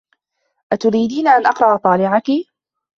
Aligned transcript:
أتريدين 0.73 1.27
أن 1.27 1.45
أقرأ 1.45 1.77
طالعكِ؟ 1.77 2.27